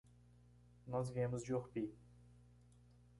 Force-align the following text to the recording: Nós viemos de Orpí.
Nós 0.87 1.11
viemos 1.11 1.43
de 1.43 1.53
Orpí. 1.53 1.93